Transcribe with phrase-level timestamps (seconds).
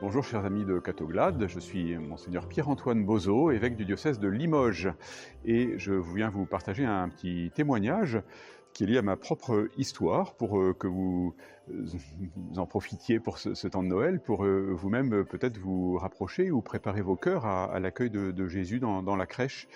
[0.00, 4.88] Bonjour chers amis de Catoglade, je suis monseigneur Pierre-Antoine Bozo, évêque du diocèse de Limoges,
[5.44, 8.18] et je viens vous partager un petit témoignage
[8.72, 11.34] qui est lié à ma propre histoire pour euh, que vous
[11.70, 11.84] euh,
[12.56, 17.02] en profitiez pour ce, temps de Noël, pour euh, vous-même peut-être vous rapprocher ou préparer
[17.02, 19.68] vos cœurs à, l'accueil de, Jésus dans, la crèche.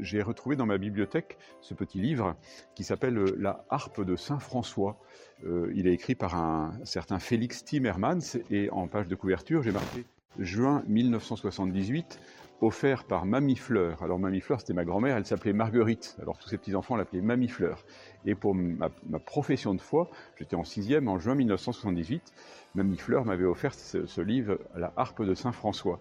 [0.00, 2.36] J'ai retrouvé dans ma bibliothèque ce petit livre
[2.74, 4.98] qui s'appelle La harpe de Saint François.
[5.44, 10.04] il est écrit par un certain Félix Timmermans et en page de couverture j'ai marqué
[10.38, 12.20] juin 1978
[12.60, 14.02] offert par Mamie Fleur.
[14.02, 16.16] Alors Mamie Fleur, c'était ma grand-mère, elle s'appelait Marguerite.
[16.20, 17.84] Alors tous ses petits-enfants l'appelaient Mamie Fleur.
[18.26, 18.90] Et pour ma,
[19.24, 22.32] profession de foi, j'étais en sixième en juin 1978,
[22.74, 26.00] Mamie Fleur m'avait offert ce, livre, La harpe de Saint François.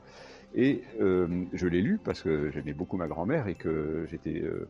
[0.56, 4.68] Et euh, je l'ai lu parce que j'aimais beaucoup ma grand-mère et que j'étais euh,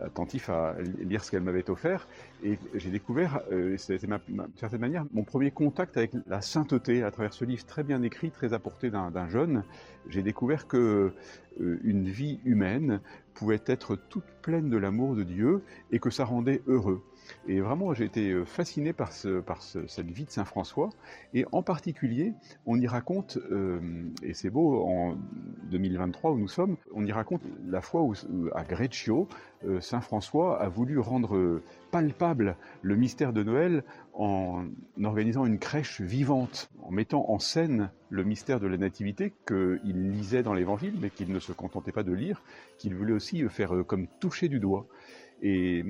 [0.00, 2.08] attentif à lire ce qu'elle m'avait offert.
[2.42, 4.18] Et j'ai découvert, euh, c'était d'une
[4.56, 8.30] certaine manière mon premier contact avec la sainteté à travers ce livre très bien écrit,
[8.30, 9.64] très apporté d'un jeune.
[10.08, 11.12] J'ai découvert que
[11.58, 13.00] une vie humaine
[13.32, 17.02] pouvait être toute pleine de l'amour de Dieu et que ça rendait heureux.
[17.48, 20.90] Et vraiment, j'ai été euh, fasciné par, ce, par cette vie de Saint François.
[21.32, 22.32] Et en particulier,
[22.66, 23.80] on y raconte, euh,
[24.22, 25.16] et c'est beau, en
[25.70, 28.14] 2023 où nous sommes, on y raconte la fois où,
[28.54, 29.28] à Greccio,
[29.64, 34.64] euh, Saint François a voulu rendre palpable le mystère de Noël en
[35.02, 40.42] organisant une crèche vivante, en mettant en scène le mystère de la Nativité qu'il lisait
[40.42, 42.42] dans l'Évangile, mais qu'il ne se contentait pas de lire,
[42.78, 44.86] qu'il voulait aussi faire comme toucher du doigt.
[45.42, 45.84] Et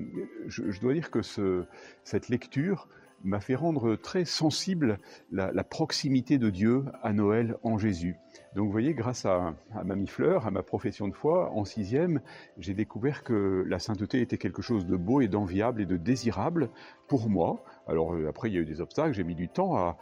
[0.48, 1.64] je, dois dire que ce,
[2.02, 2.88] cette lecture
[3.22, 4.98] m'a fait rendre très sensible
[5.32, 8.16] la, proximité de Dieu à Noël en Jésus.
[8.54, 12.20] Donc vous voyez, grâce à, à Mamie Fleur, à ma profession de foi, en sixième,
[12.58, 16.70] j'ai découvert que la sainteté était quelque chose de beau et d'enviable et de désirable
[17.08, 17.64] pour moi.
[17.86, 19.96] Alors euh, après, il y a eu des obstacles, j'ai mis du temps à,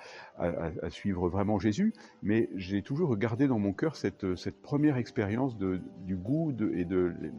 [0.88, 1.92] suivre vraiment Jésus,
[2.22, 7.12] mais j'ai toujours gardé dans mon cœur cette, cette première expérience du goût et de,
[7.12, 7.30] de,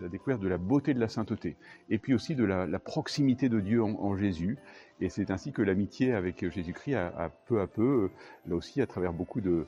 [0.00, 1.56] la découverte de la beauté de la sainteté,
[1.88, 4.58] et puis aussi de la, proximité de Dieu en, Jésus.
[5.00, 8.10] Et c'est ainsi que l'amitié avec Jésus-Christ a, peu à peu,
[8.46, 9.66] là aussi à travers beaucoup de,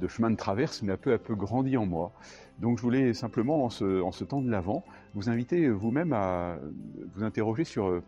[0.00, 2.12] de chemins de traverse, mais a peu à peu grandi en moi.
[2.58, 4.84] Donc je voulais simplement, en ce, temps de l'Avent,
[5.14, 6.58] vous inviter vous-même à
[7.14, 8.02] vous interroger sur euh,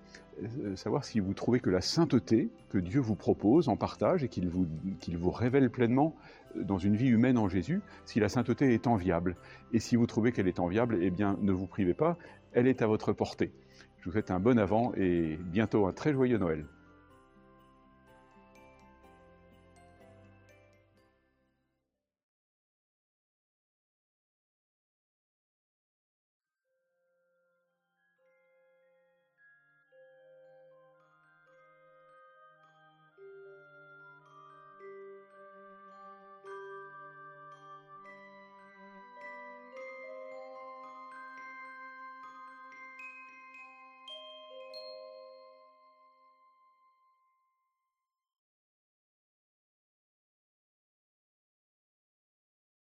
[0.77, 4.49] savoir si vous trouvez que la sainteté que Dieu vous propose en partage et qu'il
[4.49, 4.67] vous,
[5.15, 6.15] vous révèle pleinement
[6.57, 9.37] dans une vie humaine en Jésus, si la sainteté est enviable.
[9.73, 12.17] Et si vous trouvez qu'elle est enviable, eh bien ne vous privez pas,
[12.53, 13.53] elle est à votre portée.
[13.99, 16.67] Je vous souhaite un bon avant et bientôt un très joyeux Noël.